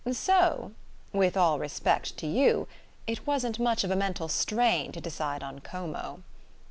So 0.13 0.71
with 1.13 1.37
all 1.37 1.59
respect 1.59 2.17
to 2.17 2.25
you 2.25 2.67
it 3.05 3.27
wasn't 3.27 3.59
much 3.59 3.83
of 3.83 3.91
a 3.91 3.95
mental 3.95 4.27
strain 4.29 4.91
to 4.93 4.99
decide 4.99 5.43
on 5.43 5.59
Como." 5.59 6.23